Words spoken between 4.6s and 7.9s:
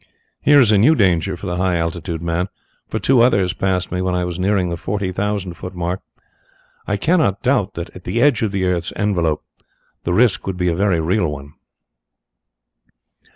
the forty thousand foot mark. I cannot doubt